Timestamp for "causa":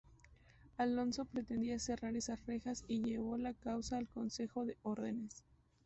3.53-3.97